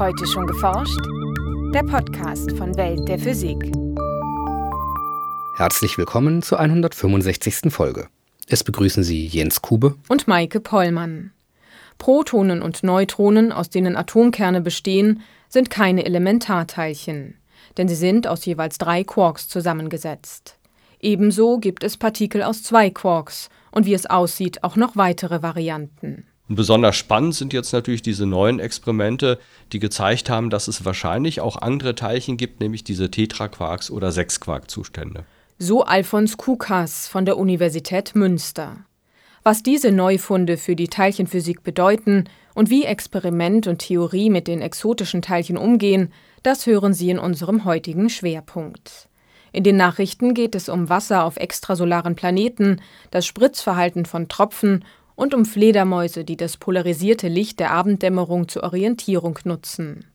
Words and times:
Heute 0.00 0.26
schon 0.26 0.46
geforscht? 0.46 0.98
Der 1.74 1.82
Podcast 1.82 2.52
von 2.56 2.74
Welt 2.78 3.06
der 3.06 3.18
Physik. 3.18 3.70
Herzlich 5.58 5.98
willkommen 5.98 6.40
zur 6.40 6.58
165. 6.58 7.70
Folge. 7.70 8.08
Es 8.46 8.64
begrüßen 8.64 9.02
Sie 9.02 9.26
Jens 9.26 9.60
Kube 9.60 9.96
und 10.08 10.26
Maike 10.26 10.60
Pollmann. 10.60 11.32
Protonen 11.98 12.62
und 12.62 12.82
Neutronen, 12.82 13.52
aus 13.52 13.68
denen 13.68 13.94
Atomkerne 13.94 14.62
bestehen, 14.62 15.20
sind 15.50 15.68
keine 15.68 16.06
Elementarteilchen, 16.06 17.34
denn 17.76 17.86
sie 17.86 17.94
sind 17.94 18.26
aus 18.26 18.46
jeweils 18.46 18.78
drei 18.78 19.04
Quarks 19.04 19.48
zusammengesetzt. 19.48 20.58
Ebenso 20.98 21.58
gibt 21.58 21.84
es 21.84 21.98
Partikel 21.98 22.42
aus 22.42 22.62
zwei 22.62 22.88
Quarks 22.88 23.50
und 23.70 23.84
wie 23.84 23.92
es 23.92 24.06
aussieht, 24.06 24.64
auch 24.64 24.76
noch 24.76 24.96
weitere 24.96 25.42
Varianten. 25.42 26.24
Und 26.50 26.56
besonders 26.56 26.96
spannend 26.96 27.36
sind 27.36 27.52
jetzt 27.52 27.72
natürlich 27.72 28.02
diese 28.02 28.26
neuen 28.26 28.58
Experimente, 28.58 29.38
die 29.70 29.78
gezeigt 29.78 30.28
haben, 30.28 30.50
dass 30.50 30.66
es 30.66 30.84
wahrscheinlich 30.84 31.40
auch 31.40 31.56
andere 31.56 31.94
Teilchen 31.94 32.36
gibt, 32.36 32.58
nämlich 32.58 32.82
diese 32.82 33.08
Tetraquarks 33.08 33.88
oder 33.88 34.10
Sechsquark-Zustände. 34.10 35.22
So 35.60 35.84
Alfons 35.84 36.38
Kukas 36.38 37.06
von 37.06 37.24
der 37.24 37.38
Universität 37.38 38.16
Münster. 38.16 38.78
Was 39.44 39.62
diese 39.62 39.92
Neufunde 39.92 40.56
für 40.56 40.74
die 40.74 40.88
Teilchenphysik 40.88 41.62
bedeuten 41.62 42.24
und 42.56 42.68
wie 42.68 42.82
Experiment 42.82 43.68
und 43.68 43.78
Theorie 43.78 44.28
mit 44.28 44.48
den 44.48 44.60
exotischen 44.60 45.22
Teilchen 45.22 45.56
umgehen, 45.56 46.12
das 46.42 46.66
hören 46.66 46.94
Sie 46.94 47.10
in 47.10 47.20
unserem 47.20 47.64
heutigen 47.64 48.10
Schwerpunkt. 48.10 49.08
In 49.52 49.62
den 49.62 49.76
Nachrichten 49.76 50.34
geht 50.34 50.54
es 50.56 50.68
um 50.68 50.88
Wasser 50.88 51.24
auf 51.24 51.36
extrasolaren 51.36 52.16
Planeten, 52.16 52.80
das 53.10 53.26
Spritzverhalten 53.26 54.04
von 54.04 54.28
Tropfen 54.28 54.84
und 55.20 55.34
um 55.34 55.44
Fledermäuse, 55.44 56.24
die 56.24 56.38
das 56.38 56.56
polarisierte 56.56 57.28
Licht 57.28 57.60
der 57.60 57.72
Abenddämmerung 57.72 58.48
zur 58.48 58.62
Orientierung 58.62 59.38
nutzen. 59.44 60.06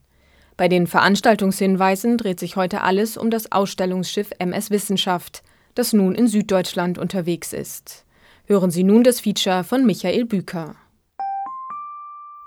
Bei 0.58 0.67
den 0.67 0.88
Veranstaltungshinweisen 0.88 2.17
dreht 2.17 2.39
sich 2.39 2.56
heute 2.56 2.81
alles 2.81 3.16
um 3.16 3.30
das 3.30 3.52
Ausstellungsschiff 3.52 4.31
MS 4.39 4.72
Wissenschaft, 4.72 5.44
das 5.76 5.94
nun 5.94 6.16
in 6.16 6.28
Süddeutschland 6.28 6.98
unterwegs 6.98 7.53
ist. 7.53 8.03
Hören 8.45 8.72
Sie 8.72 8.83
nun 8.83 9.03
das 9.03 9.20
Feature 9.20 9.64
von 9.64 9.86
Michael 9.86 10.26
Büker. 10.26 10.76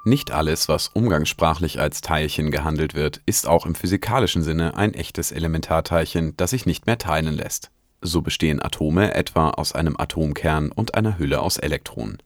Nicht 0.05 0.33
alles, 0.33 0.69
was 0.69 0.89
umgangssprachlich 0.89 1.79
als 1.79 2.01
Teilchen 2.01 2.51
gehandelt 2.51 2.95
wird, 2.95 3.21
ist 3.25 3.47
auch 3.47 3.67
im 3.67 3.77
physikalischen 3.77 4.43
Sinne 4.43 4.77
ein 4.77 4.95
echtes 4.95 5.31
Elementarteilchen, 5.31 6.37
das 6.37 6.51
sich 6.51 6.67
nicht 6.67 6.87
mehr 6.87 6.99
teilen 6.99 7.35
lässt. 7.35 7.71
So 8.01 8.21
bestehen 8.21 8.61
Atome 8.61 9.15
etwa 9.15 9.51
aus 9.51 9.73
einem 9.73 9.97
Atomkern 9.97 10.73
und 10.73 10.97
einer 10.97 11.19
Hülle 11.19 11.41
aus 11.41 11.57
Elektronen. 11.57 12.19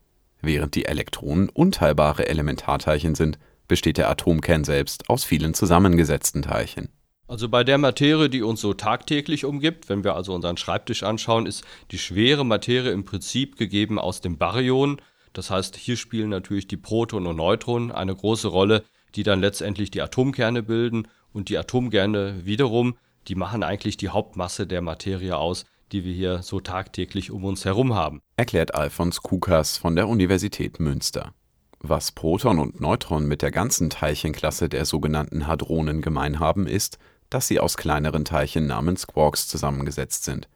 Während 0.42 0.74
die 0.74 0.86
Elektronen 0.86 1.48
unteilbare 1.48 2.28
Elementarteilchen 2.28 3.14
sind, 3.14 3.38
besteht 3.68 3.96
der 3.96 4.10
Atomkern 4.10 4.64
selbst 4.64 5.08
aus 5.08 5.24
vielen 5.24 5.54
zusammengesetzten 5.54 6.42
Teilchen. 6.42 6.88
Also 7.28 7.48
bei 7.48 7.64
der 7.64 7.78
Materie, 7.78 8.28
die 8.28 8.42
uns 8.42 8.60
so 8.60 8.74
tagtäglich 8.74 9.44
umgibt, 9.44 9.88
wenn 9.88 10.04
wir 10.04 10.16
also 10.16 10.34
unseren 10.34 10.56
Schreibtisch 10.56 11.04
anschauen, 11.04 11.46
ist 11.46 11.64
die 11.92 11.98
schwere 11.98 12.44
Materie 12.44 12.90
im 12.90 13.04
Prinzip 13.04 13.56
gegeben 13.56 13.98
aus 13.98 14.20
dem 14.20 14.36
Baryon. 14.36 15.00
Das 15.32 15.48
heißt, 15.48 15.76
hier 15.76 15.96
spielen 15.96 16.28
natürlich 16.28 16.66
die 16.66 16.76
Protonen 16.76 17.28
und 17.28 17.36
Neutronen 17.36 17.92
eine 17.92 18.14
große 18.14 18.48
Rolle, 18.48 18.84
die 19.14 19.22
dann 19.22 19.40
letztendlich 19.40 19.90
die 19.90 20.02
Atomkerne 20.02 20.62
bilden. 20.62 21.08
Und 21.32 21.48
die 21.48 21.56
Atomkerne 21.56 22.44
wiederum, 22.44 22.96
die 23.28 23.36
machen 23.36 23.62
eigentlich 23.62 23.96
die 23.96 24.10
Hauptmasse 24.10 24.66
der 24.66 24.82
Materie 24.82 25.36
aus, 25.36 25.64
die 25.92 26.04
wir 26.04 26.12
hier 26.12 26.42
so 26.42 26.60
tagtäglich 26.60 27.30
um 27.30 27.44
uns 27.44 27.64
herum 27.64 27.94
haben. 27.94 28.20
Erklärt 28.36 28.74
Alfons 28.74 29.22
Kukas 29.22 29.76
von 29.76 29.94
der 29.94 30.08
Universität 30.08 30.80
Münster. 30.80 31.32
Was 31.80 32.12
Proton 32.12 32.58
und 32.58 32.80
Neutron 32.80 33.26
mit 33.26 33.42
der 33.42 33.50
ganzen 33.50 33.90
Teilchenklasse 33.90 34.68
der 34.68 34.84
sogenannten 34.84 35.46
Hadronen 35.46 36.00
gemein 36.00 36.38
haben, 36.38 36.66
ist, 36.66 36.98
dass 37.28 37.48
sie 37.48 37.60
aus 37.60 37.76
kleineren 37.76 38.24
Teilchen 38.24 38.66
namens 38.66 39.06
Quarks 39.06 39.48
zusammengesetzt 39.48 40.24
sind. 40.24 40.48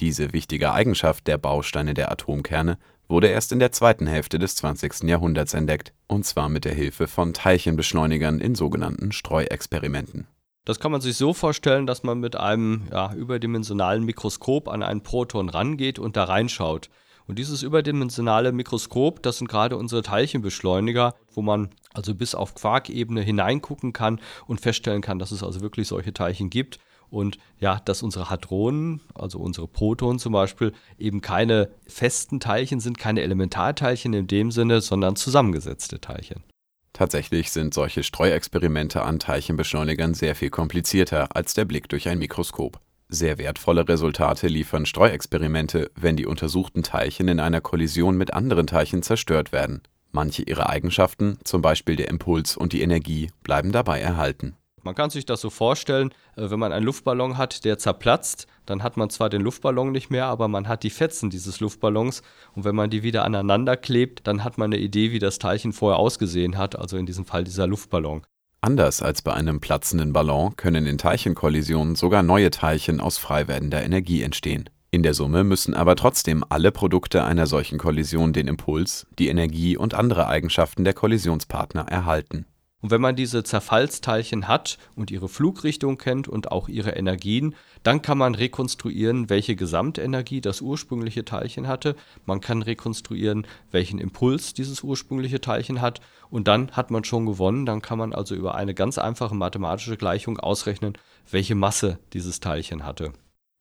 Diese 0.00 0.32
wichtige 0.32 0.72
Eigenschaft 0.72 1.26
der 1.26 1.38
Bausteine 1.38 1.92
der 1.92 2.10
Atomkerne 2.10 2.78
wurde 3.08 3.26
erst 3.26 3.52
in 3.52 3.58
der 3.58 3.72
zweiten 3.72 4.06
Hälfte 4.06 4.38
des 4.38 4.56
20. 4.56 5.02
Jahrhunderts 5.02 5.52
entdeckt, 5.52 5.92
und 6.06 6.24
zwar 6.24 6.48
mit 6.48 6.64
der 6.64 6.74
Hilfe 6.74 7.06
von 7.06 7.34
Teilchenbeschleunigern 7.34 8.40
in 8.40 8.54
sogenannten 8.54 9.12
Streuexperimenten. 9.12 10.26
Das 10.64 10.78
kann 10.78 10.92
man 10.92 11.00
sich 11.00 11.16
so 11.16 11.32
vorstellen, 11.32 11.86
dass 11.86 12.02
man 12.02 12.20
mit 12.20 12.36
einem 12.36 12.88
ja, 12.92 13.12
überdimensionalen 13.14 14.04
Mikroskop 14.04 14.68
an 14.68 14.82
ein 14.82 15.02
Proton 15.02 15.48
rangeht 15.48 15.98
und 15.98 16.16
da 16.16 16.24
reinschaut. 16.24 16.90
Und 17.26 17.38
dieses 17.38 17.62
überdimensionale 17.62 18.52
Mikroskop, 18.52 19.22
das 19.22 19.38
sind 19.38 19.48
gerade 19.48 19.76
unsere 19.76 20.02
Teilchenbeschleuniger, 20.02 21.14
wo 21.32 21.42
man 21.42 21.70
also 21.94 22.14
bis 22.14 22.34
auf 22.34 22.54
Quarkebene 22.54 23.22
hineingucken 23.22 23.92
kann 23.92 24.20
und 24.46 24.60
feststellen 24.60 25.00
kann, 25.00 25.18
dass 25.18 25.30
es 25.30 25.42
also 25.42 25.60
wirklich 25.60 25.88
solche 25.88 26.12
Teilchen 26.12 26.50
gibt. 26.50 26.78
Und 27.08 27.38
ja, 27.58 27.80
dass 27.84 28.02
unsere 28.02 28.30
Hadronen, 28.30 29.00
also 29.14 29.38
unsere 29.38 29.66
Protonen 29.66 30.18
zum 30.18 30.32
Beispiel, 30.32 30.72
eben 30.98 31.20
keine 31.20 31.70
festen 31.86 32.38
Teilchen 32.38 32.80
sind, 32.80 32.98
keine 32.98 33.22
Elementarteilchen 33.22 34.12
in 34.12 34.26
dem 34.26 34.50
Sinne, 34.50 34.80
sondern 34.80 35.16
zusammengesetzte 35.16 36.00
Teilchen. 36.00 36.44
Tatsächlich 36.92 37.50
sind 37.50 37.72
solche 37.72 38.02
Streuexperimente 38.02 39.02
an 39.02 39.18
Teilchenbeschleunigern 39.18 40.14
sehr 40.14 40.34
viel 40.34 40.50
komplizierter 40.50 41.34
als 41.34 41.54
der 41.54 41.64
Blick 41.64 41.88
durch 41.88 42.08
ein 42.08 42.18
Mikroskop. 42.18 42.80
Sehr 43.08 43.38
wertvolle 43.38 43.88
Resultate 43.88 44.46
liefern 44.46 44.86
Streuexperimente, 44.86 45.90
wenn 45.96 46.16
die 46.16 46.26
untersuchten 46.26 46.82
Teilchen 46.82 47.28
in 47.28 47.40
einer 47.40 47.60
Kollision 47.60 48.16
mit 48.16 48.34
anderen 48.34 48.66
Teilchen 48.66 49.02
zerstört 49.02 49.50
werden. 49.50 49.82
Manche 50.12 50.42
ihrer 50.42 50.68
Eigenschaften, 50.68 51.38
zum 51.44 51.62
Beispiel 51.62 51.96
der 51.96 52.08
Impuls 52.08 52.56
und 52.56 52.72
die 52.72 52.82
Energie, 52.82 53.30
bleiben 53.42 53.72
dabei 53.72 54.00
erhalten. 54.00 54.56
Man 54.82 54.94
kann 54.94 55.10
sich 55.10 55.26
das 55.26 55.40
so 55.40 55.50
vorstellen, 55.50 56.10
äh, 56.36 56.50
wenn 56.50 56.58
man 56.58 56.72
einen 56.72 56.86
Luftballon 56.86 57.36
hat, 57.36 57.64
der 57.64 57.78
zerplatzt, 57.78 58.46
dann 58.66 58.82
hat 58.82 58.96
man 58.96 59.10
zwar 59.10 59.28
den 59.28 59.42
Luftballon 59.42 59.92
nicht 59.92 60.10
mehr, 60.10 60.26
aber 60.26 60.48
man 60.48 60.68
hat 60.68 60.82
die 60.82 60.90
Fetzen 60.90 61.30
dieses 61.30 61.60
Luftballons 61.60 62.22
und 62.54 62.64
wenn 62.64 62.74
man 62.74 62.90
die 62.90 63.02
wieder 63.02 63.24
aneinander 63.24 63.76
klebt, 63.76 64.26
dann 64.26 64.44
hat 64.44 64.58
man 64.58 64.72
eine 64.72 64.80
Idee, 64.80 65.12
wie 65.12 65.18
das 65.18 65.38
Teilchen 65.38 65.72
vorher 65.72 65.98
ausgesehen 65.98 66.56
hat, 66.56 66.78
also 66.78 66.96
in 66.96 67.06
diesem 67.06 67.24
Fall 67.24 67.44
dieser 67.44 67.66
Luftballon. 67.66 68.22
Anders 68.62 69.00
als 69.00 69.22
bei 69.22 69.32
einem 69.32 69.60
platzenden 69.60 70.12
Ballon 70.12 70.54
können 70.56 70.86
in 70.86 70.98
Teilchenkollisionen 70.98 71.94
sogar 71.94 72.22
neue 72.22 72.50
Teilchen 72.50 73.00
aus 73.00 73.16
frei 73.16 73.48
werdender 73.48 73.82
Energie 73.82 74.22
entstehen. 74.22 74.68
In 74.90 75.02
der 75.02 75.14
Summe 75.14 75.44
müssen 75.44 75.72
aber 75.72 75.94
trotzdem 75.94 76.44
alle 76.48 76.72
Produkte 76.72 77.24
einer 77.24 77.46
solchen 77.46 77.78
Kollision 77.78 78.32
den 78.32 78.48
Impuls, 78.48 79.06
die 79.18 79.28
Energie 79.28 79.76
und 79.76 79.94
andere 79.94 80.26
Eigenschaften 80.26 80.84
der 80.84 80.94
Kollisionspartner 80.94 81.82
erhalten. 81.82 82.44
Und 82.82 82.90
wenn 82.90 83.00
man 83.00 83.14
diese 83.14 83.44
Zerfallsteilchen 83.44 84.48
hat 84.48 84.78
und 84.96 85.10
ihre 85.10 85.28
Flugrichtung 85.28 85.98
kennt 85.98 86.28
und 86.28 86.50
auch 86.50 86.68
ihre 86.68 86.92
Energien, 86.92 87.54
dann 87.82 88.00
kann 88.00 88.16
man 88.16 88.34
rekonstruieren, 88.34 89.28
welche 89.28 89.54
Gesamtenergie 89.54 90.40
das 90.40 90.62
ursprüngliche 90.62 91.24
Teilchen 91.24 91.68
hatte. 91.68 91.94
Man 92.24 92.40
kann 92.40 92.62
rekonstruieren, 92.62 93.46
welchen 93.70 93.98
Impuls 93.98 94.54
dieses 94.54 94.82
ursprüngliche 94.82 95.40
Teilchen 95.40 95.80
hat. 95.82 96.00
Und 96.30 96.48
dann 96.48 96.70
hat 96.72 96.90
man 96.90 97.04
schon 97.04 97.26
gewonnen. 97.26 97.66
Dann 97.66 97.82
kann 97.82 97.98
man 97.98 98.14
also 98.14 98.34
über 98.34 98.54
eine 98.54 98.74
ganz 98.74 98.96
einfache 98.96 99.34
mathematische 99.34 99.98
Gleichung 99.98 100.38
ausrechnen, 100.38 100.96
welche 101.30 101.54
Masse 101.54 101.98
dieses 102.14 102.40
Teilchen 102.40 102.84
hatte. 102.84 103.12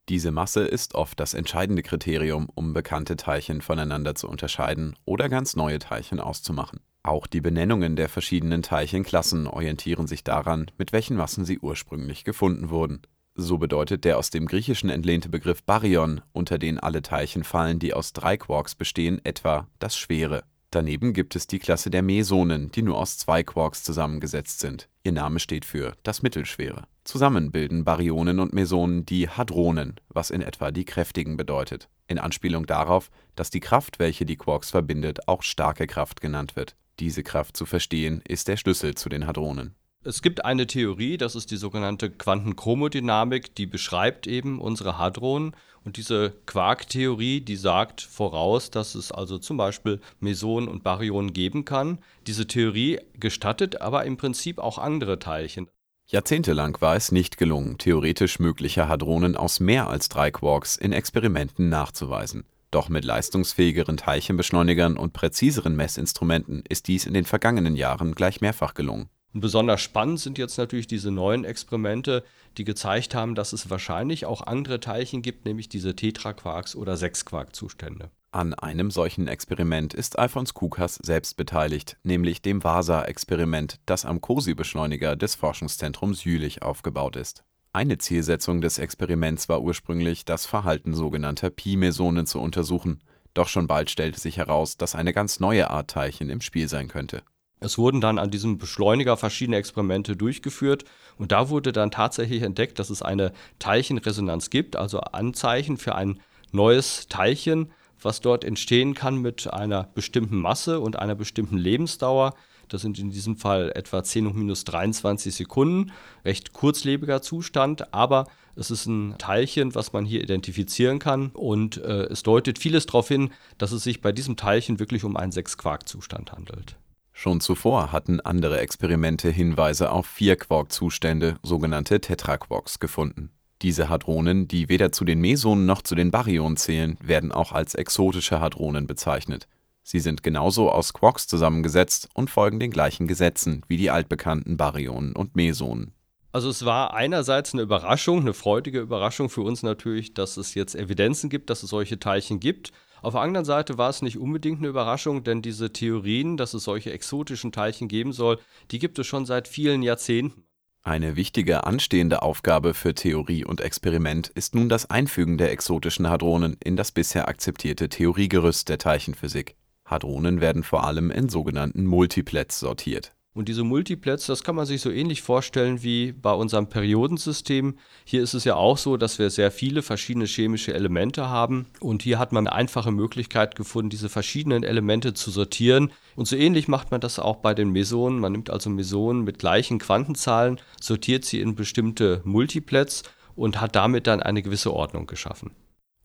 Diese 0.07 0.31
Masse 0.31 0.61
ist 0.61 0.95
oft 0.95 1.19
das 1.19 1.35
entscheidende 1.35 1.83
Kriterium, 1.83 2.49
um 2.55 2.73
bekannte 2.73 3.15
Teilchen 3.15 3.61
voneinander 3.61 4.15
zu 4.15 4.27
unterscheiden 4.27 4.95
oder 5.05 5.29
ganz 5.29 5.55
neue 5.55 5.77
Teilchen 5.77 6.19
auszumachen. 6.19 6.79
Auch 7.03 7.27
die 7.27 7.41
Benennungen 7.41 7.95
der 7.95 8.09
verschiedenen 8.09 8.61
Teilchenklassen 8.61 9.47
orientieren 9.47 10.05
sich 10.05 10.23
daran, 10.23 10.69
mit 10.77 10.91
welchen 10.91 11.15
Massen 11.15 11.45
sie 11.45 11.59
ursprünglich 11.59 12.23
gefunden 12.23 12.69
wurden. 12.69 13.01
So 13.35 13.57
bedeutet 13.57 14.03
der 14.03 14.17
aus 14.17 14.31
dem 14.31 14.47
Griechischen 14.47 14.89
entlehnte 14.89 15.29
Begriff 15.29 15.63
Baryon, 15.63 16.21
unter 16.33 16.57
den 16.57 16.77
alle 16.77 17.01
Teilchen 17.01 17.45
fallen, 17.45 17.79
die 17.79 17.93
aus 17.93 18.11
drei 18.11 18.35
Quarks 18.35 18.75
bestehen, 18.75 19.23
etwa 19.23 19.67
das 19.79 19.97
Schwere. 19.97 20.43
Daneben 20.71 21.13
gibt 21.13 21.35
es 21.35 21.47
die 21.47 21.57
Klasse 21.57 21.89
der 21.89 22.03
Mesonen, 22.03 22.69
die 22.71 22.83
nur 22.83 22.97
aus 22.97 23.17
zwei 23.17 23.43
Quarks 23.43 23.81
zusammengesetzt 23.81 24.59
sind. 24.59 24.89
Ihr 25.03 25.13
Name 25.13 25.39
steht 25.39 25.65
für 25.65 25.95
das 26.03 26.21
Mittelschwere. 26.21 26.83
Zusammen 27.05 27.51
bilden 27.51 27.85
Baryonen 27.85 28.39
und 28.39 28.53
Mesonen 28.53 29.05
die 29.05 29.29
Hadronen, 29.29 29.95
was 30.09 30.29
in 30.29 30.41
etwa 30.41 30.69
die 30.69 30.85
Kräftigen 30.85 31.37
bedeutet, 31.37 31.89
in 32.07 32.19
Anspielung 32.19 32.67
darauf, 32.67 33.09
dass 33.35 33.49
die 33.49 33.61
Kraft, 33.61 33.97
welche 33.97 34.25
die 34.25 34.37
Quarks 34.37 34.69
verbindet, 34.69 35.27
auch 35.27 35.41
starke 35.41 35.87
Kraft 35.87 36.21
genannt 36.21 36.55
wird. 36.55 36.75
Diese 36.99 37.23
Kraft 37.23 37.55
zu 37.55 37.65
verstehen, 37.65 38.21
ist 38.27 38.47
der 38.47 38.57
Schlüssel 38.57 38.95
zu 38.95 39.09
den 39.09 39.25
Hadronen. 39.25 39.75
Es 40.03 40.21
gibt 40.21 40.45
eine 40.45 40.65
Theorie, 40.65 41.17
das 41.17 41.35
ist 41.35 41.51
die 41.51 41.57
sogenannte 41.57 42.09
Quantenchromodynamik, 42.09 43.53
die 43.55 43.65
beschreibt 43.65 44.27
eben 44.27 44.61
unsere 44.61 44.97
Hadronen. 44.97 45.55
Und 45.83 45.97
diese 45.97 46.33
Quark-Theorie, 46.45 47.41
die 47.41 47.57
sagt 47.57 48.01
voraus, 48.01 48.71
dass 48.71 48.95
es 48.95 49.11
also 49.11 49.37
zum 49.39 49.57
Beispiel 49.57 49.99
Mesonen 50.19 50.69
und 50.69 50.83
Baryonen 50.83 51.33
geben 51.33 51.65
kann. 51.65 51.99
Diese 52.27 52.47
Theorie 52.47 52.99
gestattet 53.19 53.81
aber 53.81 54.05
im 54.05 54.15
Prinzip 54.15 54.59
auch 54.59 54.77
andere 54.77 55.19
Teilchen. 55.19 55.67
Jahrzehntelang 56.07 56.77
war 56.79 56.95
es 56.95 57.11
nicht 57.11 57.37
gelungen, 57.37 57.77
theoretisch 57.77 58.39
mögliche 58.39 58.87
Hadronen 58.87 59.35
aus 59.35 59.59
mehr 59.59 59.87
als 59.87 60.09
drei 60.09 60.31
Quarks 60.31 60.75
in 60.75 60.91
Experimenten 60.91 61.69
nachzuweisen. 61.69 62.45
Doch 62.71 62.89
mit 62.89 63.03
leistungsfähigeren 63.03 63.97
Teilchenbeschleunigern 63.97 64.97
und 64.97 65.13
präziseren 65.13 65.75
Messinstrumenten 65.75 66.63
ist 66.69 66.87
dies 66.87 67.05
in 67.05 67.13
den 67.13 67.25
vergangenen 67.25 67.75
Jahren 67.75 68.13
gleich 68.13 68.41
mehrfach 68.41 68.73
gelungen. 68.73 69.09
Und 69.33 69.41
besonders 69.41 69.81
spannend 69.81 70.19
sind 70.19 70.37
jetzt 70.37 70.57
natürlich 70.57 70.87
diese 70.87 71.11
neuen 71.11 71.45
Experimente, 71.45 72.23
die 72.57 72.63
gezeigt 72.63 73.13
haben, 73.13 73.35
dass 73.35 73.53
es 73.53 73.69
wahrscheinlich 73.69 74.25
auch 74.25 74.41
andere 74.41 74.79
Teilchen 74.79 75.21
gibt, 75.21 75.45
nämlich 75.45 75.69
diese 75.69 75.91
Tetraquarks- 75.91 76.75
oder 76.75 76.97
Sechsquark-Zustände. 76.97 78.09
An 78.31 78.53
einem 78.53 78.91
solchen 78.91 79.27
Experiment 79.27 79.95
ist 79.95 80.19
Alfons 80.19 80.53
Kukas 80.53 80.95
selbst 80.95 81.35
beteiligt, 81.37 81.97
nämlich 82.03 82.43
dem 82.43 82.63
VASA-Experiment, 82.63 83.79
das 83.87 84.05
am 84.05 84.21
COSI-Beschleuniger 84.21 85.15
des 85.15 85.33
Forschungszentrums 85.33 86.23
Jülich 86.23 86.61
aufgebaut 86.61 87.15
ist. 87.15 87.43
Eine 87.79 87.97
Zielsetzung 87.97 88.59
des 88.59 88.77
Experiments 88.77 89.47
war 89.47 89.61
ursprünglich, 89.61 90.25
das 90.25 90.45
Verhalten 90.45 90.93
sogenannter 90.93 91.49
Pi-Mesonen 91.49 92.25
zu 92.25 92.41
untersuchen, 92.41 92.99
doch 93.33 93.47
schon 93.47 93.67
bald 93.67 93.89
stellte 93.89 94.19
sich 94.19 94.35
heraus, 94.35 94.75
dass 94.75 94.95
eine 94.95 95.13
ganz 95.13 95.39
neue 95.39 95.69
Art 95.69 95.89
Teilchen 95.89 96.29
im 96.29 96.41
Spiel 96.41 96.67
sein 96.67 96.89
könnte. 96.89 97.23
Es 97.61 97.77
wurden 97.77 98.01
dann 98.01 98.19
an 98.19 98.31
diesem 98.31 98.57
Beschleuniger 98.57 99.15
verschiedene 99.15 99.55
Experimente 99.55 100.17
durchgeführt 100.17 100.83
und 101.17 101.31
da 101.31 101.47
wurde 101.47 101.71
dann 101.71 101.89
tatsächlich 101.89 102.41
entdeckt, 102.41 102.79
dass 102.79 102.89
es 102.89 103.01
eine 103.01 103.31
Teilchenresonanz 103.59 104.49
gibt, 104.49 104.75
also 104.75 104.99
Anzeichen 104.99 105.77
für 105.77 105.95
ein 105.95 106.19
neues 106.51 107.07
Teilchen, 107.07 107.71
was 108.01 108.19
dort 108.19 108.43
entstehen 108.43 108.93
kann 108.93 109.19
mit 109.19 109.53
einer 109.53 109.83
bestimmten 109.95 110.35
Masse 110.35 110.81
und 110.81 110.99
einer 110.99 111.15
bestimmten 111.15 111.55
Lebensdauer. 111.57 112.33
Das 112.69 112.81
sind 112.81 112.99
in 112.99 113.09
diesem 113.09 113.35
Fall 113.35 113.71
etwa 113.75 114.03
10 114.03 114.29
hoch 114.29 114.33
minus 114.33 114.63
23 114.63 115.33
Sekunden. 115.33 115.91
Recht 116.23 116.53
kurzlebiger 116.53 117.21
Zustand, 117.21 117.93
aber 117.93 118.27
es 118.55 118.71
ist 118.71 118.85
ein 118.85 119.15
Teilchen, 119.17 119.75
was 119.75 119.93
man 119.93 120.05
hier 120.05 120.21
identifizieren 120.21 120.99
kann. 120.99 121.29
Und 121.29 121.77
äh, 121.77 122.03
es 122.03 122.23
deutet 122.23 122.59
vieles 122.59 122.85
darauf 122.85 123.07
hin, 123.07 123.31
dass 123.57 123.71
es 123.71 123.83
sich 123.83 124.01
bei 124.01 124.11
diesem 124.11 124.37
Teilchen 124.37 124.79
wirklich 124.79 125.03
um 125.03 125.17
einen 125.17 125.31
Sechs-Quark-Zustand 125.31 126.31
handelt. 126.31 126.77
Schon 127.11 127.41
zuvor 127.41 127.91
hatten 127.91 128.21
andere 128.21 128.59
Experimente 128.59 129.29
Hinweise 129.29 129.91
auf 129.91 130.05
Vier-Quark-Zustände, 130.05 131.35
sogenannte 131.43 131.99
Tetraquarks, 131.99 132.79
gefunden. 132.79 133.31
Diese 133.61 133.89
Hadronen, 133.89 134.47
die 134.47 134.69
weder 134.69 134.93
zu 134.93 135.03
den 135.03 135.19
Mesonen 135.19 135.65
noch 135.65 135.81
zu 135.81 135.95
den 135.95 136.11
Baryonen 136.11 136.55
zählen, 136.55 136.97
werden 137.01 137.33
auch 137.33 137.51
als 137.51 137.75
exotische 137.75 138.39
Hadronen 138.39 138.87
bezeichnet. 138.87 139.49
Sie 139.83 139.99
sind 139.99 140.23
genauso 140.23 140.71
aus 140.71 140.93
Quarks 140.93 141.27
zusammengesetzt 141.27 142.09
und 142.13 142.29
folgen 142.29 142.59
den 142.59 142.71
gleichen 142.71 143.07
Gesetzen 143.07 143.63
wie 143.67 143.77
die 143.77 143.89
altbekannten 143.89 144.57
Baryonen 144.57 145.15
und 145.15 145.35
Mesonen. 145.35 145.93
Also 146.31 146.49
es 146.49 146.63
war 146.63 146.93
einerseits 146.93 147.53
eine 147.53 147.63
Überraschung, 147.63 148.19
eine 148.21 148.33
freudige 148.33 148.81
Überraschung 148.81 149.29
für 149.29 149.41
uns 149.41 149.63
natürlich, 149.63 150.13
dass 150.13 150.37
es 150.37 150.53
jetzt 150.53 150.75
Evidenzen 150.75 151.29
gibt, 151.29 151.49
dass 151.49 151.63
es 151.63 151.71
solche 151.71 151.99
Teilchen 151.99 152.39
gibt. 152.39 152.71
Auf 153.01 153.13
der 153.13 153.21
anderen 153.21 153.45
Seite 153.45 153.77
war 153.77 153.89
es 153.89 154.03
nicht 154.03 154.19
unbedingt 154.19 154.59
eine 154.59 154.67
Überraschung, 154.67 155.23
denn 155.23 155.41
diese 155.41 155.73
Theorien, 155.73 156.37
dass 156.37 156.53
es 156.53 156.65
solche 156.65 156.91
exotischen 156.91 157.51
Teilchen 157.51 157.87
geben 157.87 158.11
soll, 158.11 158.37
die 158.69 158.77
gibt 158.77 158.99
es 158.99 159.07
schon 159.07 159.25
seit 159.25 159.47
vielen 159.47 159.81
Jahrzehnten. 159.81 160.43
Eine 160.83 161.15
wichtige 161.15 161.65
anstehende 161.65 162.21
Aufgabe 162.21 162.73
für 162.73 162.93
Theorie 162.93 163.43
und 163.43 163.59
Experiment 163.59 164.29
ist 164.29 164.55
nun 164.55 164.69
das 164.69 164.89
Einfügen 164.89 165.37
der 165.37 165.51
exotischen 165.51 166.09
Hadronen 166.09 166.57
in 166.63 166.77
das 166.77 166.91
bisher 166.91 167.27
akzeptierte 167.27 167.89
Theoriegerüst 167.89 168.69
der 168.69 168.77
Teilchenphysik. 168.77 169.55
Hadronen 169.89 170.41
werden 170.41 170.63
vor 170.63 170.85
allem 170.85 171.11
in 171.11 171.29
sogenannten 171.29 171.85
Multiplets 171.85 172.59
sortiert. 172.59 173.13
Und 173.39 173.47
diese 173.47 173.63
Multiplets, 173.63 174.25
das 174.25 174.43
kann 174.43 174.55
man 174.55 174.65
sich 174.65 174.81
so 174.81 174.89
ähnlich 174.89 175.21
vorstellen 175.21 175.83
wie 175.83 176.11
bei 176.11 176.33
unserem 176.33 176.67
Periodensystem. 176.67 177.75
Hier 178.03 178.23
ist 178.23 178.33
es 178.33 178.43
ja 178.43 178.55
auch 178.55 178.77
so, 178.77 178.97
dass 178.97 179.19
wir 179.19 179.29
sehr 179.29 179.51
viele 179.51 179.81
verschiedene 179.81 180.25
chemische 180.25 180.73
Elemente 180.73 181.29
haben. 181.29 181.67
Und 181.79 182.01
hier 182.01 182.17
hat 182.19 182.33
man 182.33 182.47
eine 182.47 182.55
einfache 182.55 182.91
Möglichkeit 182.91 183.55
gefunden, 183.55 183.91
diese 183.91 184.09
verschiedenen 184.09 184.63
Elemente 184.63 185.13
zu 185.13 185.29
sortieren. 185.31 185.91
Und 186.15 186.27
so 186.27 186.35
ähnlich 186.35 186.67
macht 186.67 186.91
man 186.91 187.01
das 187.01 187.19
auch 187.19 187.37
bei 187.37 187.53
den 187.53 187.69
Mesonen. 187.69 188.19
Man 188.19 188.31
nimmt 188.31 188.49
also 188.49 188.69
Mesonen 188.69 189.23
mit 189.23 189.39
gleichen 189.39 189.77
Quantenzahlen, 189.79 190.59
sortiert 190.81 191.23
sie 191.23 191.39
in 191.39 191.55
bestimmte 191.55 192.21
Multiplets 192.25 193.03
und 193.35 193.61
hat 193.61 193.75
damit 193.75 194.07
dann 194.07 194.21
eine 194.21 194.41
gewisse 194.41 194.73
Ordnung 194.73 195.05
geschaffen. 195.05 195.51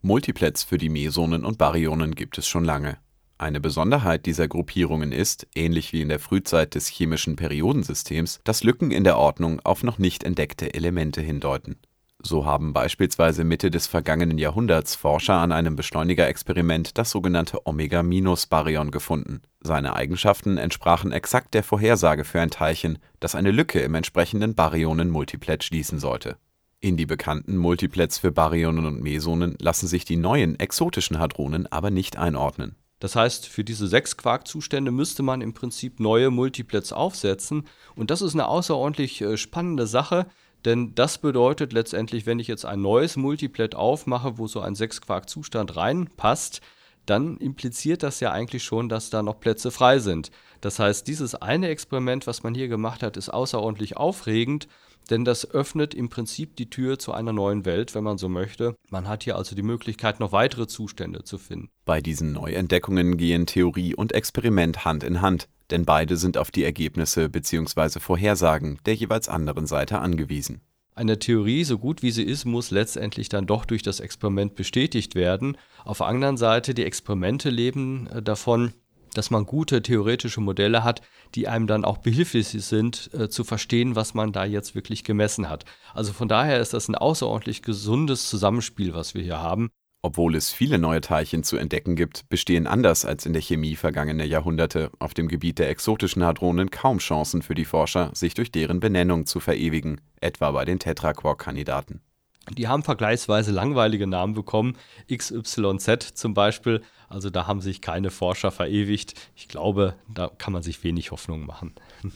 Multiplets 0.02 0.62
für 0.62 0.76
die 0.76 0.90
Mesonen 0.90 1.44
und 1.44 1.56
Baryonen 1.56 2.14
gibt 2.14 2.36
es 2.36 2.46
schon 2.46 2.64
lange. 2.64 2.98
Eine 3.36 3.60
Besonderheit 3.60 4.26
dieser 4.26 4.46
Gruppierungen 4.46 5.10
ist, 5.10 5.48
ähnlich 5.54 5.92
wie 5.92 6.02
in 6.02 6.08
der 6.08 6.20
Frühzeit 6.20 6.74
des 6.76 6.86
chemischen 6.86 7.34
Periodensystems, 7.34 8.40
dass 8.44 8.62
Lücken 8.62 8.92
in 8.92 9.02
der 9.02 9.18
Ordnung 9.18 9.60
auf 9.64 9.82
noch 9.82 9.98
nicht 9.98 10.22
entdeckte 10.22 10.72
Elemente 10.72 11.20
hindeuten. 11.20 11.76
So 12.22 12.46
haben 12.46 12.72
beispielsweise 12.72 13.44
Mitte 13.44 13.70
des 13.70 13.86
vergangenen 13.86 14.38
Jahrhunderts 14.38 14.94
Forscher 14.94 15.34
an 15.34 15.52
einem 15.52 15.76
Beschleunigerexperiment 15.76 16.96
das 16.96 17.10
sogenannte 17.10 17.66
Omega-Baryon 17.66 18.90
gefunden. 18.92 19.42
Seine 19.60 19.94
Eigenschaften 19.94 20.56
entsprachen 20.56 21.12
exakt 21.12 21.52
der 21.52 21.64
Vorhersage 21.64 22.24
für 22.24 22.40
ein 22.40 22.50
Teilchen, 22.50 22.98
das 23.20 23.34
eine 23.34 23.50
Lücke 23.50 23.80
im 23.80 23.94
entsprechenden 23.94 24.54
Baryonen-Multiplet 24.54 25.64
schließen 25.64 25.98
sollte. 25.98 26.36
In 26.80 26.96
die 26.96 27.06
bekannten 27.06 27.56
Multiplets 27.56 28.18
für 28.18 28.30
Baryonen 28.30 28.86
und 28.86 29.02
Mesonen 29.02 29.56
lassen 29.58 29.86
sich 29.86 30.04
die 30.04 30.16
neuen 30.16 30.58
exotischen 30.58 31.18
Hadronen 31.18 31.66
aber 31.70 31.90
nicht 31.90 32.16
einordnen. 32.16 32.76
Das 33.04 33.16
heißt, 33.16 33.48
für 33.48 33.64
diese 33.64 33.86
sechs 33.86 34.16
Quark-Zustände 34.16 34.90
müsste 34.90 35.22
man 35.22 35.42
im 35.42 35.52
Prinzip 35.52 36.00
neue 36.00 36.30
Multiplets 36.30 36.90
aufsetzen. 36.90 37.64
Und 37.96 38.10
das 38.10 38.22
ist 38.22 38.32
eine 38.32 38.48
außerordentlich 38.48 39.20
äh, 39.20 39.36
spannende 39.36 39.86
Sache, 39.86 40.24
denn 40.64 40.94
das 40.94 41.18
bedeutet 41.18 41.74
letztendlich, 41.74 42.24
wenn 42.24 42.38
ich 42.38 42.48
jetzt 42.48 42.64
ein 42.64 42.80
neues 42.80 43.18
Multiplet 43.18 43.74
aufmache, 43.74 44.38
wo 44.38 44.46
so 44.46 44.60
ein 44.60 44.74
sechs 44.74 45.02
Quark-Zustand 45.02 45.76
reinpasst, 45.76 46.62
dann 47.06 47.36
impliziert 47.36 48.02
das 48.02 48.20
ja 48.20 48.32
eigentlich 48.32 48.64
schon, 48.64 48.88
dass 48.88 49.10
da 49.10 49.22
noch 49.22 49.40
Plätze 49.40 49.70
frei 49.70 49.98
sind. 49.98 50.30
Das 50.60 50.78
heißt, 50.78 51.06
dieses 51.06 51.34
eine 51.34 51.68
Experiment, 51.68 52.26
was 52.26 52.42
man 52.42 52.54
hier 52.54 52.68
gemacht 52.68 53.02
hat, 53.02 53.16
ist 53.16 53.28
außerordentlich 53.28 53.96
aufregend, 53.96 54.68
denn 55.10 55.24
das 55.24 55.50
öffnet 55.50 55.94
im 55.94 56.08
Prinzip 56.08 56.56
die 56.56 56.70
Tür 56.70 56.98
zu 56.98 57.12
einer 57.12 57.32
neuen 57.32 57.64
Welt, 57.64 57.94
wenn 57.94 58.04
man 58.04 58.18
so 58.18 58.28
möchte. 58.28 58.76
Man 58.90 59.06
hat 59.06 59.24
hier 59.24 59.36
also 59.36 59.54
die 59.54 59.62
Möglichkeit, 59.62 60.20
noch 60.20 60.32
weitere 60.32 60.66
Zustände 60.66 61.24
zu 61.24 61.38
finden. 61.38 61.68
Bei 61.84 62.00
diesen 62.00 62.32
Neuentdeckungen 62.32 63.16
gehen 63.16 63.46
Theorie 63.46 63.94
und 63.94 64.12
Experiment 64.12 64.84
Hand 64.84 65.04
in 65.04 65.20
Hand, 65.20 65.48
denn 65.70 65.84
beide 65.84 66.16
sind 66.16 66.38
auf 66.38 66.50
die 66.50 66.64
Ergebnisse 66.64 67.28
bzw. 67.28 68.00
Vorhersagen 68.00 68.78
der 68.86 68.94
jeweils 68.94 69.28
anderen 69.28 69.66
Seite 69.66 69.98
angewiesen. 69.98 70.62
Eine 70.96 71.18
Theorie, 71.18 71.64
so 71.64 71.78
gut 71.78 72.02
wie 72.02 72.12
sie 72.12 72.22
ist, 72.22 72.44
muss 72.44 72.70
letztendlich 72.70 73.28
dann 73.28 73.46
doch 73.46 73.64
durch 73.64 73.82
das 73.82 73.98
Experiment 73.98 74.54
bestätigt 74.54 75.16
werden. 75.16 75.56
Auf 75.84 75.98
der 75.98 76.06
anderen 76.06 76.36
Seite, 76.36 76.72
die 76.72 76.84
Experimente 76.84 77.50
leben 77.50 78.06
äh, 78.06 78.22
davon, 78.22 78.74
dass 79.12 79.30
man 79.30 79.44
gute 79.44 79.82
theoretische 79.82 80.40
Modelle 80.40 80.84
hat, 80.84 81.02
die 81.34 81.48
einem 81.48 81.66
dann 81.66 81.84
auch 81.84 81.98
behilflich 81.98 82.48
sind, 82.48 83.10
äh, 83.12 83.28
zu 83.28 83.42
verstehen, 83.42 83.96
was 83.96 84.14
man 84.14 84.32
da 84.32 84.44
jetzt 84.44 84.76
wirklich 84.76 85.02
gemessen 85.02 85.48
hat. 85.48 85.64
Also 85.94 86.12
von 86.12 86.28
daher 86.28 86.60
ist 86.60 86.74
das 86.74 86.88
ein 86.88 86.94
außerordentlich 86.94 87.62
gesundes 87.62 88.28
Zusammenspiel, 88.28 88.94
was 88.94 89.14
wir 89.14 89.22
hier 89.22 89.40
haben. 89.40 89.70
Obwohl 90.04 90.36
es 90.36 90.52
viele 90.52 90.78
neue 90.78 91.00
Teilchen 91.00 91.44
zu 91.44 91.56
entdecken 91.56 91.96
gibt, 91.96 92.28
bestehen 92.28 92.66
anders 92.66 93.06
als 93.06 93.24
in 93.24 93.32
der 93.32 93.40
Chemie 93.40 93.74
vergangener 93.74 94.24
Jahrhunderte 94.24 94.90
auf 94.98 95.14
dem 95.14 95.28
Gebiet 95.28 95.58
der 95.58 95.70
exotischen 95.70 96.22
Hadronen 96.22 96.70
kaum 96.70 96.98
Chancen 96.98 97.40
für 97.40 97.54
die 97.54 97.64
Forscher, 97.64 98.10
sich 98.12 98.34
durch 98.34 98.52
deren 98.52 98.80
Benennung 98.80 99.24
zu 99.24 99.40
verewigen, 99.40 100.02
etwa 100.20 100.50
bei 100.50 100.66
den 100.66 100.78
Tetraquark-Kandidaten. 100.78 102.02
Die 102.52 102.68
haben 102.68 102.82
vergleichsweise 102.82 103.50
langweilige 103.50 104.06
Namen 104.06 104.34
bekommen, 104.34 104.76
XYZ 105.10 106.12
zum 106.12 106.34
Beispiel. 106.34 106.82
Also 107.08 107.30
da 107.30 107.46
haben 107.46 107.62
sich 107.62 107.80
keine 107.80 108.10
Forscher 108.10 108.50
verewigt. 108.50 109.14
Ich 109.34 109.48
glaube, 109.48 109.94
da 110.12 110.30
kann 110.36 110.52
man 110.52 110.62
sich 110.62 110.84
wenig 110.84 111.12
Hoffnung 111.12 111.46
machen. 111.46 111.72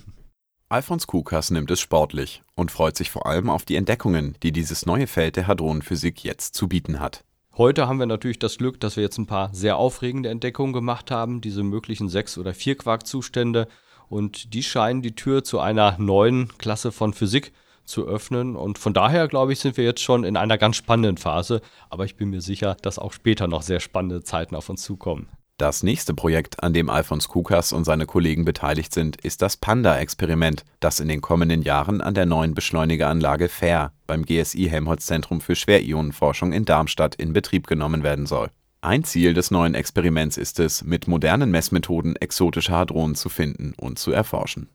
Alfons 0.68 1.06
Kukas 1.06 1.50
nimmt 1.50 1.70
es 1.70 1.80
sportlich 1.80 2.42
und 2.54 2.70
freut 2.70 2.98
sich 2.98 3.10
vor 3.10 3.24
allem 3.24 3.48
auf 3.48 3.64
die 3.64 3.76
Entdeckungen, 3.76 4.36
die 4.42 4.52
dieses 4.52 4.84
neue 4.84 5.06
Feld 5.06 5.36
der 5.36 5.46
Hadronenphysik 5.46 6.22
jetzt 6.22 6.54
zu 6.54 6.68
bieten 6.68 7.00
hat. 7.00 7.24
Heute 7.58 7.88
haben 7.88 7.98
wir 7.98 8.06
natürlich 8.06 8.38
das 8.38 8.56
Glück, 8.56 8.78
dass 8.78 8.94
wir 8.94 9.02
jetzt 9.02 9.18
ein 9.18 9.26
paar 9.26 9.52
sehr 9.52 9.78
aufregende 9.78 10.28
Entdeckungen 10.28 10.72
gemacht 10.72 11.10
haben, 11.10 11.40
diese 11.40 11.64
möglichen 11.64 12.08
Sechs- 12.08 12.38
oder 12.38 12.54
Vier-Quark-Zustände. 12.54 13.66
Und 14.08 14.54
die 14.54 14.62
scheinen 14.62 15.02
die 15.02 15.16
Tür 15.16 15.42
zu 15.42 15.58
einer 15.58 15.98
neuen 15.98 16.56
Klasse 16.58 16.92
von 16.92 17.12
Physik 17.12 17.52
zu 17.84 18.06
öffnen. 18.06 18.54
Und 18.54 18.78
von 18.78 18.94
daher, 18.94 19.26
glaube 19.26 19.52
ich, 19.52 19.58
sind 19.58 19.76
wir 19.76 19.82
jetzt 19.82 20.02
schon 20.02 20.22
in 20.22 20.36
einer 20.36 20.56
ganz 20.56 20.76
spannenden 20.76 21.16
Phase. 21.16 21.60
Aber 21.90 22.04
ich 22.04 22.14
bin 22.14 22.30
mir 22.30 22.42
sicher, 22.42 22.76
dass 22.80 23.00
auch 23.00 23.12
später 23.12 23.48
noch 23.48 23.62
sehr 23.62 23.80
spannende 23.80 24.22
Zeiten 24.22 24.54
auf 24.54 24.68
uns 24.68 24.84
zukommen. 24.84 25.28
Das 25.58 25.82
nächste 25.82 26.14
Projekt, 26.14 26.62
an 26.62 26.72
dem 26.72 26.88
Alfons 26.88 27.26
Kukas 27.26 27.72
und 27.72 27.82
seine 27.82 28.06
Kollegen 28.06 28.44
beteiligt 28.44 28.94
sind, 28.94 29.20
ist 29.22 29.42
das 29.42 29.56
Panda-Experiment, 29.56 30.64
das 30.78 31.00
in 31.00 31.08
den 31.08 31.20
kommenden 31.20 31.62
Jahren 31.62 32.00
an 32.00 32.14
der 32.14 32.26
neuen 32.26 32.54
Beschleunigeranlage 32.54 33.48
FAIR 33.48 33.90
beim 34.06 34.24
GSI 34.24 34.68
Helmholtz-Zentrum 34.70 35.40
für 35.40 35.56
Schwerionenforschung 35.56 36.52
in 36.52 36.64
Darmstadt 36.64 37.16
in 37.16 37.32
Betrieb 37.32 37.66
genommen 37.66 38.04
werden 38.04 38.26
soll. 38.26 38.50
Ein 38.82 39.02
Ziel 39.02 39.34
des 39.34 39.50
neuen 39.50 39.74
Experiments 39.74 40.36
ist 40.36 40.60
es, 40.60 40.84
mit 40.84 41.08
modernen 41.08 41.50
Messmethoden 41.50 42.14
exotische 42.14 42.70
Hadronen 42.70 43.16
zu 43.16 43.28
finden 43.28 43.74
und 43.76 43.98
zu 43.98 44.12
erforschen. 44.12 44.68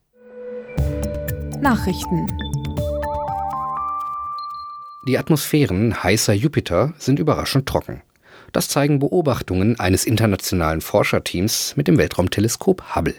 Nachrichten 1.61 2.27
die 5.05 5.17
Atmosphären 5.17 6.01
heißer 6.01 6.33
Jupiter 6.33 6.93
sind 6.97 7.19
überraschend 7.19 7.67
trocken. 7.67 8.01
Das 8.53 8.67
zeigen 8.67 8.99
Beobachtungen 8.99 9.79
eines 9.79 10.05
internationalen 10.05 10.79
Forscherteams 10.79 11.75
mit 11.75 11.87
dem 11.87 11.97
Weltraumteleskop 11.97 12.95
Hubble. 12.95 13.15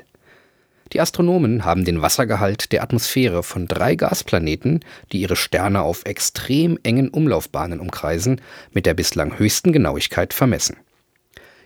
Die 0.92 1.00
Astronomen 1.00 1.64
haben 1.64 1.84
den 1.84 2.02
Wassergehalt 2.02 2.70
der 2.70 2.84
Atmosphäre 2.84 3.42
von 3.42 3.66
drei 3.66 3.96
Gasplaneten, 3.96 4.84
die 5.10 5.20
ihre 5.20 5.34
Sterne 5.34 5.82
auf 5.82 6.02
extrem 6.04 6.78
engen 6.84 7.08
Umlaufbahnen 7.08 7.80
umkreisen, 7.80 8.40
mit 8.72 8.86
der 8.86 8.94
bislang 8.94 9.36
höchsten 9.36 9.72
Genauigkeit 9.72 10.32
vermessen. 10.32 10.76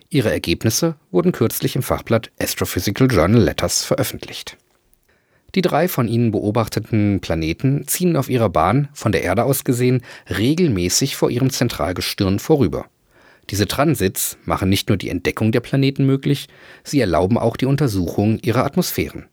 Ihre 0.09 0.31
Ergebnisse 0.31 0.95
wurden 1.11 1.31
kürzlich 1.31 1.75
im 1.75 1.83
Fachblatt 1.83 2.31
Astrophysical 2.41 3.07
Journal 3.11 3.43
Letters 3.43 3.85
veröffentlicht. 3.85 4.57
Die 5.53 5.61
drei 5.61 5.87
von 5.87 6.07
ihnen 6.07 6.31
beobachteten 6.31 7.19
Planeten 7.19 7.87
ziehen 7.87 8.15
auf 8.15 8.29
ihrer 8.29 8.49
Bahn, 8.49 8.89
von 8.93 9.11
der 9.11 9.21
Erde 9.21 9.43
aus 9.43 9.63
gesehen, 9.63 10.01
regelmäßig 10.27 11.15
vor 11.15 11.29
ihrem 11.29 11.51
Zentralgestirn 11.51 12.39
vorüber. 12.39 12.87
Diese 13.49 13.67
Transits 13.67 14.37
machen 14.45 14.69
nicht 14.69 14.89
nur 14.89 14.97
die 14.97 15.09
Entdeckung 15.09 15.51
der 15.51 15.61
Planeten 15.61 16.05
möglich, 16.05 16.47
sie 16.83 16.99
erlauben 16.99 17.37
auch 17.37 17.57
die 17.57 17.65
Untersuchung 17.65 18.39
ihrer 18.39 18.63
Atmosphären. 18.63 19.25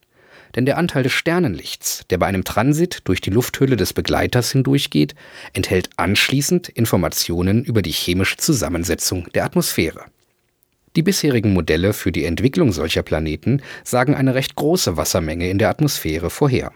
Denn 0.55 0.65
der 0.65 0.79
Anteil 0.79 1.03
des 1.03 1.13
Sternenlichts, 1.13 2.07
der 2.09 2.17
bei 2.17 2.27
einem 2.27 2.45
Transit 2.45 3.01
durch 3.05 3.21
die 3.21 3.31
Lufthülle 3.31 3.77
des 3.77 3.93
Begleiters 3.93 4.53
hindurchgeht, 4.53 5.15
enthält 5.53 5.91
anschließend 5.97 6.71
Informationen 6.71 7.63
über 7.63 7.83
die 7.83 7.93
chemische 7.93 8.39
Zusammensetzung 8.39 9.29
der 9.35 9.45
Atmosphäre. 9.45 10.05
Die 10.95 11.03
bisherigen 11.03 11.53
Modelle 11.53 11.93
für 11.93 12.11
die 12.11 12.25
Entwicklung 12.25 12.73
solcher 12.73 13.03
Planeten 13.03 13.61
sagen 13.85 14.15
eine 14.15 14.35
recht 14.35 14.57
große 14.57 14.97
Wassermenge 14.97 15.51
in 15.51 15.59
der 15.59 15.69
Atmosphäre 15.69 16.31
vorher. 16.31 16.73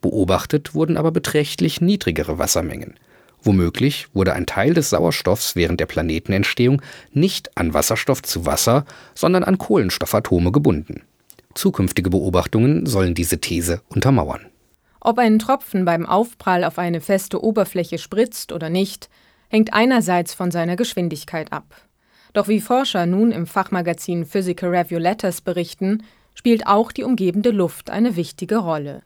Beobachtet 0.00 0.74
wurden 0.74 0.96
aber 0.96 1.10
beträchtlich 1.10 1.82
niedrigere 1.82 2.38
Wassermengen. 2.38 2.94
Womöglich 3.42 4.08
wurde 4.14 4.34
ein 4.34 4.46
Teil 4.46 4.74
des 4.74 4.90
Sauerstoffs 4.90 5.56
während 5.56 5.80
der 5.80 5.86
Planetenentstehung 5.86 6.82
nicht 7.12 7.56
an 7.56 7.72
Wasserstoff 7.72 8.22
zu 8.22 8.44
Wasser, 8.46 8.84
sondern 9.14 9.44
an 9.44 9.58
Kohlenstoffatome 9.58 10.52
gebunden. 10.52 11.02
Zukünftige 11.54 12.10
Beobachtungen 12.10 12.86
sollen 12.86 13.14
diese 13.14 13.40
These 13.40 13.80
untermauern. 13.88 14.46
Ob 15.00 15.18
ein 15.18 15.38
Tropfen 15.38 15.84
beim 15.84 16.04
Aufprall 16.04 16.64
auf 16.64 16.78
eine 16.78 17.00
feste 17.00 17.42
Oberfläche 17.42 17.98
spritzt 17.98 18.52
oder 18.52 18.68
nicht, 18.68 19.08
hängt 19.48 19.72
einerseits 19.72 20.34
von 20.34 20.50
seiner 20.50 20.76
Geschwindigkeit 20.76 21.52
ab. 21.52 21.74
Doch 22.34 22.46
wie 22.46 22.60
Forscher 22.60 23.06
nun 23.06 23.32
im 23.32 23.46
Fachmagazin 23.46 24.24
Physical 24.24 24.70
Review 24.70 24.98
Letters 24.98 25.40
berichten, 25.40 26.04
spielt 26.34 26.66
auch 26.66 26.92
die 26.92 27.02
umgebende 27.02 27.50
Luft 27.50 27.90
eine 27.90 28.14
wichtige 28.14 28.58
Rolle. 28.58 29.02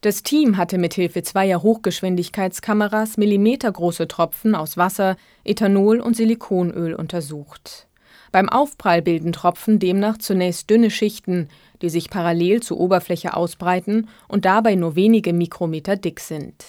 Das 0.00 0.22
Team 0.22 0.56
hatte 0.56 0.78
mithilfe 0.78 1.22
zweier 1.22 1.62
Hochgeschwindigkeitskameras 1.62 3.16
millimetergroße 3.16 4.06
Tropfen 4.06 4.54
aus 4.54 4.76
Wasser, 4.76 5.16
Ethanol 5.42 5.98
und 5.98 6.16
Silikonöl 6.16 6.94
untersucht. 6.94 7.88
Beim 8.30 8.48
Aufprall 8.48 9.02
bilden 9.02 9.32
Tropfen 9.32 9.80
demnach 9.80 10.18
zunächst 10.18 10.70
dünne 10.70 10.90
Schichten, 10.90 11.48
die 11.82 11.88
sich 11.88 12.10
parallel 12.10 12.62
zur 12.62 12.78
Oberfläche 12.78 13.34
ausbreiten 13.34 14.08
und 14.28 14.44
dabei 14.44 14.76
nur 14.76 14.94
wenige 14.94 15.32
Mikrometer 15.32 15.96
dick 15.96 16.20
sind. 16.20 16.64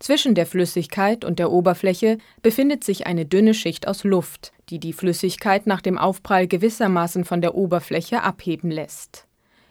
Zwischen 0.00 0.34
der 0.34 0.46
Flüssigkeit 0.46 1.24
und 1.24 1.38
der 1.38 1.52
Oberfläche 1.52 2.18
befindet 2.42 2.82
sich 2.82 3.06
eine 3.06 3.24
dünne 3.24 3.54
Schicht 3.54 3.86
aus 3.86 4.02
Luft, 4.02 4.52
die 4.68 4.80
die 4.80 4.92
Flüssigkeit 4.92 5.66
nach 5.66 5.80
dem 5.80 5.96
Aufprall 5.96 6.48
gewissermaßen 6.48 7.24
von 7.24 7.40
der 7.40 7.54
Oberfläche 7.54 8.22
abheben 8.22 8.70
lässt. 8.70 9.26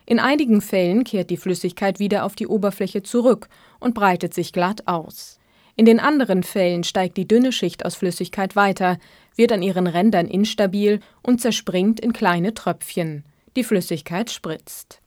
In 0.05 0.19
einigen 0.19 0.61
Fällen 0.61 1.03
kehrt 1.03 1.29
die 1.29 1.37
Flüssigkeit 1.37 1.99
wieder 1.99 2.25
auf 2.25 2.35
die 2.35 2.47
Oberfläche 2.47 3.03
zurück 3.03 3.47
und 3.79 3.93
breitet 3.93 4.33
sich 4.33 4.51
glatt 4.51 4.87
aus. 4.87 5.39
In 5.75 5.85
den 5.85 5.99
anderen 5.99 6.43
Fällen 6.43 6.83
steigt 6.83 7.17
die 7.17 7.27
dünne 7.27 7.51
Schicht 7.51 7.85
aus 7.85 7.95
Flüssigkeit 7.95 8.55
weiter, 8.55 8.99
wird 9.35 9.51
an 9.51 9.63
ihren 9.63 9.87
Rändern 9.87 10.27
instabil 10.27 10.99
und 11.23 11.41
zerspringt 11.41 11.99
in 11.99 12.13
kleine 12.13 12.53
Tröpfchen. 12.53 13.23
Die 13.55 13.63
Flüssigkeit 13.63 14.29
spritzt. 14.29 14.99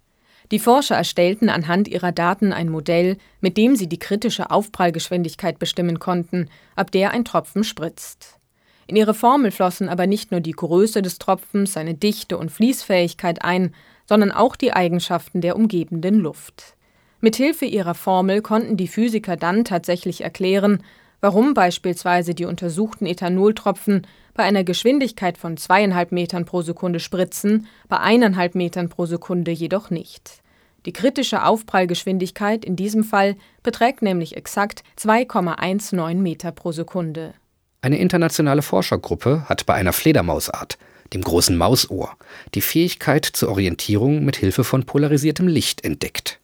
Die 0.50 0.58
Forscher 0.58 0.96
erstellten 0.96 1.48
anhand 1.48 1.88
ihrer 1.88 2.12
Daten 2.12 2.52
ein 2.52 2.68
Modell, 2.68 3.16
mit 3.40 3.56
dem 3.56 3.76
sie 3.76 3.88
die 3.88 3.98
kritische 3.98 4.50
Aufprallgeschwindigkeit 4.50 5.58
bestimmen 5.58 5.98
konnten, 5.98 6.48
ab 6.76 6.90
der 6.90 7.10
ein 7.10 7.24
Tropfen 7.24 7.64
spritzt. 7.64 8.38
In 8.86 8.94
ihre 8.94 9.14
Formel 9.14 9.50
flossen 9.50 9.88
aber 9.88 10.06
nicht 10.06 10.30
nur 10.30 10.40
die 10.40 10.52
Größe 10.52 11.02
des 11.02 11.18
Tropfens, 11.18 11.72
seine 11.72 11.94
Dichte 11.94 12.38
und 12.38 12.52
Fließfähigkeit 12.52 13.42
ein, 13.42 13.74
sondern 14.06 14.32
auch 14.32 14.56
die 14.56 14.72
Eigenschaften 14.72 15.40
der 15.40 15.56
umgebenden 15.56 16.16
Luft. 16.16 16.76
Mithilfe 17.20 17.64
ihrer 17.64 17.94
Formel 17.94 18.42
konnten 18.42 18.76
die 18.76 18.88
Physiker 18.88 19.36
dann 19.36 19.64
tatsächlich 19.64 20.22
erklären, 20.22 20.82
warum 21.20 21.54
beispielsweise 21.54 22.34
die 22.34 22.44
untersuchten 22.44 23.06
Ethanoltropfen 23.06 24.06
bei 24.34 24.42
einer 24.42 24.64
Geschwindigkeit 24.64 25.38
von 25.38 25.56
zweieinhalb 25.56 26.12
Metern 26.12 26.44
pro 26.44 26.62
Sekunde 26.62 27.00
spritzen, 27.00 27.66
bei 27.88 27.98
eineinhalb 27.98 28.54
Metern 28.54 28.88
pro 28.88 29.06
Sekunde 29.06 29.50
jedoch 29.50 29.90
nicht. 29.90 30.42
Die 30.84 30.92
kritische 30.92 31.44
Aufprallgeschwindigkeit 31.44 32.64
in 32.64 32.76
diesem 32.76 33.02
Fall 33.02 33.34
beträgt 33.64 34.02
nämlich 34.02 34.36
exakt 34.36 34.84
2,19 35.00 36.14
Meter 36.14 36.52
pro 36.52 36.70
Sekunde. 36.70 37.34
Eine 37.82 37.98
internationale 37.98 38.62
Forschergruppe 38.62 39.48
hat 39.48 39.66
bei 39.66 39.74
einer 39.74 39.92
Fledermausart, 39.92 40.78
dem 41.12 41.22
großen 41.22 41.56
Mausohr, 41.56 42.16
die 42.54 42.60
Fähigkeit 42.60 43.24
zur 43.24 43.50
Orientierung 43.50 44.24
mit 44.24 44.36
Hilfe 44.36 44.64
von 44.64 44.84
polarisiertem 44.84 45.48
Licht 45.48 45.84
entdeckt. 45.84 46.40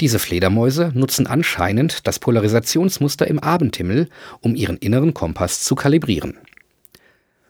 Diese 0.00 0.18
Fledermäuse 0.18 0.92
nutzen 0.94 1.26
anscheinend 1.26 2.06
das 2.06 2.18
Polarisationsmuster 2.20 3.26
im 3.26 3.40
Abendhimmel, 3.40 4.08
um 4.40 4.54
ihren 4.54 4.76
inneren 4.76 5.12
Kompass 5.12 5.62
zu 5.64 5.74
kalibrieren. 5.74 6.38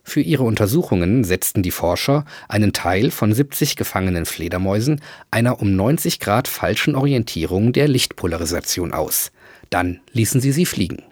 Für 0.02 0.22
ihre 0.22 0.44
Untersuchungen 0.44 1.22
setzten 1.22 1.62
die 1.62 1.70
Forscher 1.70 2.24
einen 2.48 2.72
Teil 2.72 3.10
von 3.10 3.34
70 3.34 3.76
gefangenen 3.76 4.24
Fledermäusen 4.24 5.02
einer 5.30 5.60
um 5.60 5.76
90 5.76 6.18
Grad 6.18 6.48
falschen 6.48 6.94
Orientierung 6.94 7.74
der 7.74 7.88
Lichtpolarisation 7.88 8.94
aus. 8.94 9.30
Dann 9.68 10.00
ließen 10.12 10.40
sie 10.40 10.52
sie 10.52 10.64
fliegen. 10.64 11.02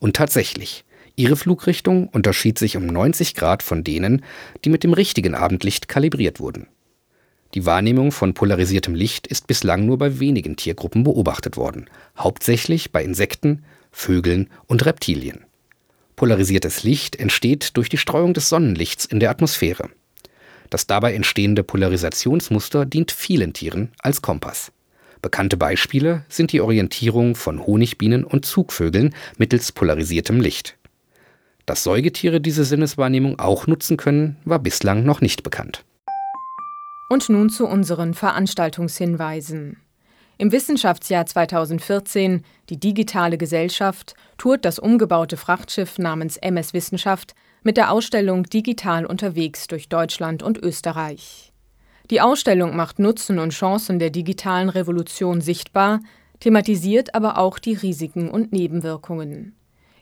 Und 0.00 0.16
tatsächlich, 0.16 0.84
ihre 1.18 1.36
Flugrichtung 1.36 2.08
unterschied 2.08 2.58
sich 2.58 2.76
um 2.76 2.86
90 2.86 3.34
Grad 3.34 3.62
von 3.62 3.84
denen, 3.84 4.24
die 4.64 4.70
mit 4.70 4.84
dem 4.84 4.92
richtigen 4.92 5.34
Abendlicht 5.34 5.88
kalibriert 5.88 6.40
wurden. 6.40 6.68
Die 7.54 7.66
Wahrnehmung 7.66 8.12
von 8.12 8.34
polarisiertem 8.34 8.94
Licht 8.94 9.26
ist 9.26 9.46
bislang 9.46 9.86
nur 9.86 9.98
bei 9.98 10.20
wenigen 10.20 10.56
Tiergruppen 10.56 11.02
beobachtet 11.02 11.56
worden, 11.56 11.88
hauptsächlich 12.16 12.92
bei 12.92 13.02
Insekten, 13.02 13.64
Vögeln 13.90 14.48
und 14.66 14.84
Reptilien. 14.84 15.44
Polarisiertes 16.14 16.84
Licht 16.84 17.16
entsteht 17.16 17.76
durch 17.76 17.88
die 17.88 17.96
Streuung 17.96 18.34
des 18.34 18.48
Sonnenlichts 18.48 19.04
in 19.04 19.18
der 19.18 19.30
Atmosphäre. 19.30 19.88
Das 20.70 20.86
dabei 20.86 21.14
entstehende 21.14 21.62
Polarisationsmuster 21.62 22.84
dient 22.84 23.10
vielen 23.10 23.54
Tieren 23.54 23.92
als 24.00 24.20
Kompass. 24.20 24.72
Bekannte 25.22 25.56
Beispiele 25.56 26.24
sind 26.28 26.52
die 26.52 26.60
Orientierung 26.60 27.34
von 27.34 27.66
Honigbienen 27.66 28.24
und 28.24 28.44
Zugvögeln 28.44 29.14
mittels 29.36 29.72
polarisiertem 29.72 30.40
Licht. 30.40 30.76
Dass 31.68 31.82
Säugetiere 31.82 32.40
diese 32.40 32.64
Sinneswahrnehmung 32.64 33.38
auch 33.38 33.66
nutzen 33.66 33.98
können, 33.98 34.38
war 34.46 34.58
bislang 34.58 35.04
noch 35.04 35.20
nicht 35.20 35.42
bekannt. 35.42 35.84
Und 37.10 37.28
nun 37.28 37.50
zu 37.50 37.66
unseren 37.66 38.14
Veranstaltungshinweisen. 38.14 39.76
Im 40.38 40.50
Wissenschaftsjahr 40.50 41.26
2014, 41.26 42.42
die 42.70 42.80
digitale 42.80 43.36
Gesellschaft, 43.36 44.14
tourt 44.38 44.64
das 44.64 44.78
umgebaute 44.78 45.36
Frachtschiff 45.36 45.98
namens 45.98 46.38
MS 46.38 46.72
Wissenschaft 46.72 47.34
mit 47.62 47.76
der 47.76 47.92
Ausstellung 47.92 48.44
Digital 48.44 49.04
unterwegs 49.04 49.66
durch 49.66 49.90
Deutschland 49.90 50.42
und 50.42 50.56
Österreich. 50.56 51.52
Die 52.10 52.22
Ausstellung 52.22 52.76
macht 52.76 52.98
Nutzen 52.98 53.38
und 53.38 53.50
Chancen 53.50 53.98
der 53.98 54.08
digitalen 54.08 54.70
Revolution 54.70 55.42
sichtbar, 55.42 56.00
thematisiert 56.40 57.14
aber 57.14 57.36
auch 57.36 57.58
die 57.58 57.74
Risiken 57.74 58.30
und 58.30 58.52
Nebenwirkungen. 58.52 59.54